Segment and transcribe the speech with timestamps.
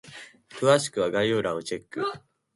[0.49, 2.01] 詳しくは概要欄をチェック！